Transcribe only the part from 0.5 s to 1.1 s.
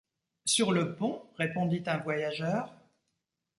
le